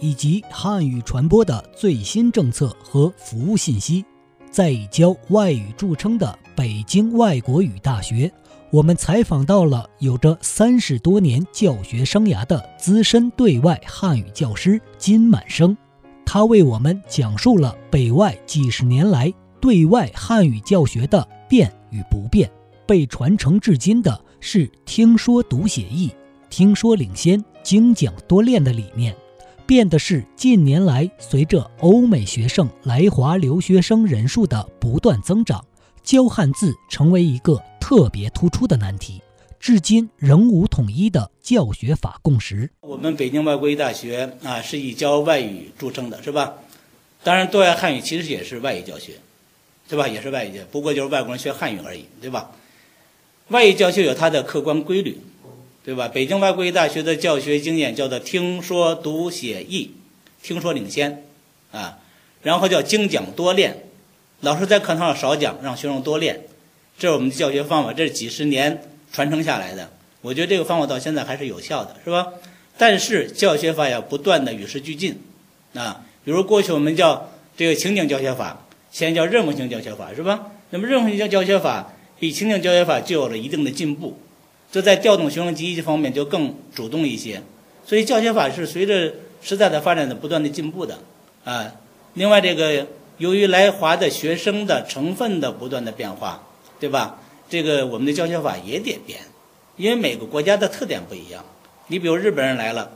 [0.00, 4.04] 以及汉语传播的最新政策和服务信息，
[4.50, 8.32] 在以教外语著称的北京外国语大学，
[8.70, 15.76] 我们采访到了有着三十多年教学生涯的资深对外汉语教师金满生，
[16.24, 22.50] 他为我们讲述了北外几十年来对外汉语教学的变与不变。
[22.86, 26.08] 被传承至今的是听说读写译、
[26.48, 29.12] 听说领先、精讲多练的理念。
[29.66, 35.64] 变的是近年来，随着欧美学生来华留学生人数的不断增长，
[36.04, 39.20] 教汉字成为一个特别突出的难题，
[39.58, 42.70] 至今仍无统一的教学法共识。
[42.80, 46.54] 我们北京外国语大学啊，是以教外语著称的，是吧？
[47.24, 49.14] 当然，对外汉语其实也是外语教学，
[49.88, 50.06] 对吧？
[50.06, 52.52] 也是外语，不过就是外国人学汉语而已，对吧？
[53.48, 55.18] 外语教学有它的客观规律。
[55.86, 56.08] 对吧？
[56.08, 59.92] 北京外国语大学的教学经验叫做听说读写译，
[60.42, 61.24] 听说领先，
[61.70, 61.98] 啊，
[62.42, 63.84] 然后叫精讲多练，
[64.40, 66.40] 老师在课堂上少讲，让学生多练，
[66.98, 68.82] 这是我们的教学方法，这是几十年
[69.12, 69.88] 传承下来的。
[70.22, 72.32] 我觉得这个方法到现在还是有效的，是吧？
[72.76, 75.20] 但是教学法要不断的与时俱进，
[75.74, 80.50] 啊，比如过去我们叫这个情景教学法，现在叫任务性教学法，是吧？
[80.70, 84.18] 那么任务性教学法比情景教学法就有了一定的进步。
[84.76, 87.42] 这在调动学生积极方面就更主动一些，
[87.86, 89.10] 所以教学法是随着
[89.40, 90.98] 时代的发展的不断的进步的，
[91.46, 91.72] 啊，
[92.12, 96.46] 另外这个由于来华的学生的成分的不断的变化，
[96.78, 97.18] 对吧？
[97.48, 99.20] 这个我们的教学法也得变，
[99.78, 101.42] 因为每个国家的特点不一样。
[101.86, 102.90] 你比如日本人来了，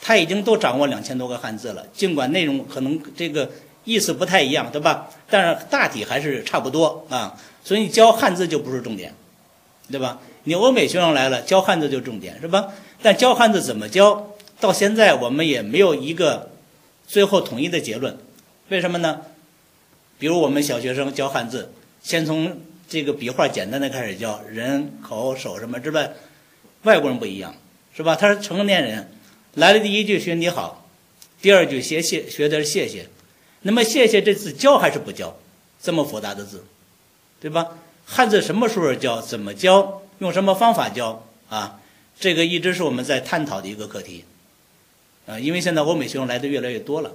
[0.00, 3.48] 他已经都掌握两千多个汉字了，尽管内容可能这个
[3.84, 5.08] 意思不太一样，对吧？
[5.30, 9.14] 但是大体还是差不多啊，所以教汉字就不是重点，
[9.88, 10.18] 对吧？
[10.44, 12.72] 你欧美学生来了，教汉字就重点是吧？
[13.02, 16.50] 但教汉字怎么教到现在，我们也没有一个
[17.06, 18.16] 最后统一的结论。
[18.68, 19.22] 为什么呢？
[20.18, 26.12] 比如我们小学生教汉字，先从这个笔画简单的开始教，人、口、手什么之外，
[26.82, 27.54] 外国人不一样，
[27.96, 28.14] 是吧？
[28.14, 29.10] 他是成年人，
[29.54, 30.86] 来了第一句学你好，
[31.40, 33.08] 第二句学谢学的是谢谢，
[33.62, 35.36] 那么谢谢这字教还是不教？
[35.82, 36.64] 这么复杂的字，
[37.40, 37.68] 对吧？
[38.04, 39.20] 汉字什么时候教？
[39.20, 40.01] 怎么教？
[40.22, 41.80] 用什么方法教啊？
[42.16, 44.24] 这个一直是我们在探讨的一个课题，
[45.26, 47.10] 啊，因为现在欧美学生来的越来越多了，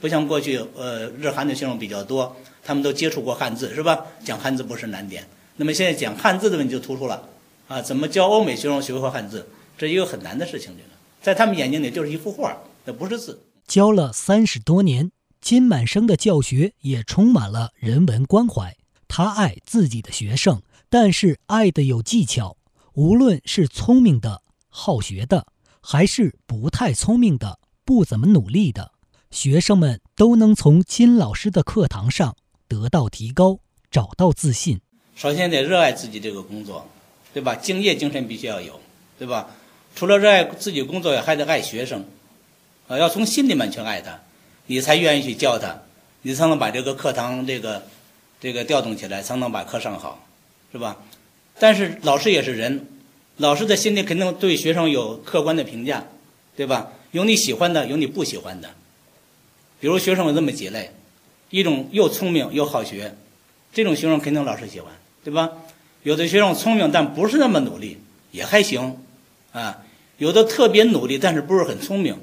[0.00, 2.34] 不像过去，呃，日韩的学生比较多，
[2.64, 4.06] 他们都接触过汉字，是吧？
[4.24, 5.26] 讲汉字不是难点。
[5.56, 7.28] 那么现在讲汉字的问题就突出了，
[7.68, 9.46] 啊，怎么教欧美学生学会汉字？
[9.76, 10.88] 这一个很难的事情，这个
[11.20, 12.56] 在他们眼睛里就是一幅画，
[12.86, 13.38] 那不是字。
[13.66, 15.10] 教了三十多年，
[15.42, 18.74] 金满生的教学也充满了人文关怀，
[19.08, 20.62] 他爱自己的学生。
[20.88, 22.56] 但是爱的有技巧，
[22.94, 25.46] 无论是聪明的、好学的，
[25.80, 28.92] 还是不太聪明的、不怎么努力的，
[29.30, 32.36] 学生们都能从金老师的课堂上
[32.68, 33.58] 得到提高，
[33.90, 34.80] 找到自信。
[35.16, 36.88] 首先得热爱自己这个工作，
[37.34, 37.54] 对吧？
[37.56, 38.80] 敬业精神必须要有，
[39.18, 39.48] 对吧？
[39.94, 42.04] 除了热爱自己工作，也还得爱学生，
[42.86, 44.20] 啊，要从心里面去爱他，
[44.66, 45.82] 你才愿意去教他，
[46.22, 47.86] 你才能把这个课堂这个
[48.40, 50.22] 这个调动起来，才能把课上好。
[50.72, 50.98] 是吧？
[51.58, 52.86] 但是老师也是人，
[53.38, 56.04] 老师的心里肯定对学生有客观的评价，
[56.54, 56.92] 对吧？
[57.12, 58.68] 有你喜欢的，有你不喜欢的。
[59.80, 60.90] 比如学生有这么几类，
[61.48, 63.14] 一种又聪明又好学，
[63.72, 64.92] 这种学生肯定老师喜欢，
[65.24, 65.50] 对吧？
[66.02, 67.98] 有的学生聪明但不是那么努力，
[68.32, 68.98] 也还行，
[69.52, 69.78] 啊，
[70.18, 72.18] 有的特别努力但是不是很聪明，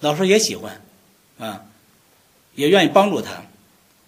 [0.00, 0.82] 老师也喜欢，
[1.38, 1.64] 啊，
[2.54, 3.44] 也愿意帮助他。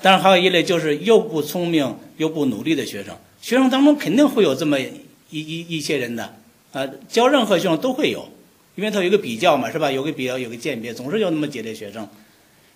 [0.00, 3.16] 当然还有一类就是又不聪明又不努力的学生。
[3.40, 4.88] 学生当中肯定会有这么一
[5.30, 6.34] 一一些人的，
[6.72, 8.28] 啊，教任何学生都会有，
[8.74, 9.90] 因为他有一个比较嘛，是吧？
[9.90, 12.08] 有个比较，有个鉴别，总是有那么几类学生。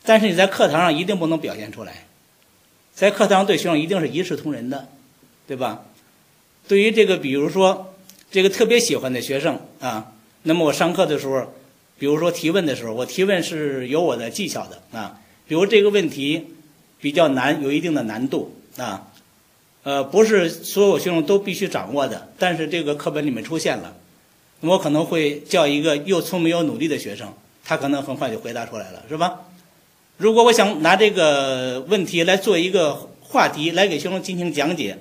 [0.04, 2.06] 但是你在课堂上一定不能表现出来，
[2.94, 4.88] 在课堂上对学生一定是一视同仁的，
[5.46, 5.82] 对吧？
[6.68, 7.94] 对于这个，比如说
[8.30, 11.52] 这个特别喜欢的学生啊，那么我上课的时候，
[11.98, 15.20] 比如说提问的时候，我提问是有我的技巧的啊。
[15.46, 16.46] 比如这个问题
[17.02, 19.08] 比较难，有一定的难度啊，
[19.82, 23.96] 呃，不是所有学生都必须掌握的，但是这个课本里面出现了，
[24.60, 27.34] 我可能会叫一个又聪明又努力的学生，
[27.64, 29.40] 他可能很快就回答出来了，是吧？
[30.16, 34.96] 如果我想拿这个问题来做一个话题来给学生进行讲解，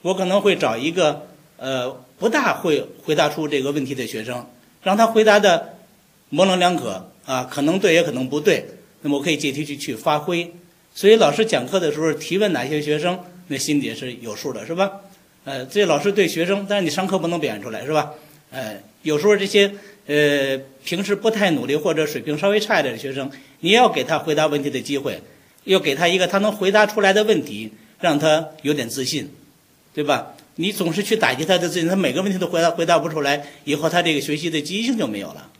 [0.00, 1.26] 我可能会找一个
[1.58, 4.46] 呃不大会回答出这个问题的学生，
[4.82, 5.74] 让他回答的
[6.30, 8.66] 模棱两可啊，可能对也可能不对。
[9.02, 10.50] 那么我可以借题去去发挥，
[10.94, 13.18] 所以老师讲课的时候提问哪些学生，
[13.48, 14.90] 那心里是有数的，是吧？
[15.44, 18.12] 呃，这老师对学生，但是你上课不能表现出来，是吧？
[18.50, 19.72] 呃，有时候这些
[20.06, 23.28] 呃平时不太努力或者水平稍微差一点的学生，
[23.60, 25.20] 你要给他回答问题的机会，
[25.64, 29.28] 要给他一个他能回答出来的问题，让他有点自信，
[29.92, 30.34] 对吧？
[30.56, 35.50] 你总是去打击他的自信，他每个问题都回答回答不出来，以后他这个学习的积极性就没有了。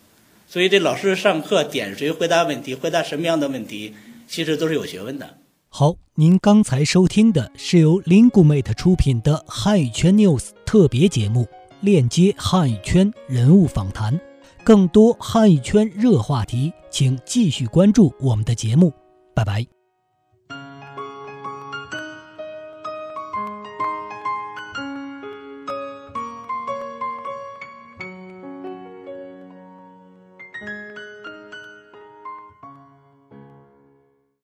[0.49, 3.93] 所以，这老师上课点谁回答问题，回答什么样的问题，
[4.27, 5.39] 其实都是有学问的。
[5.69, 11.49] 好，您刚才收听的是由 Lingumate 出品的汉语圈 News 特别节目，
[11.81, 14.21] 链接汉语圈人物访谈。
[14.63, 18.93] 更多汉语圈热话题，请继续关注我们的节目。
[19.35, 19.84] 拜拜。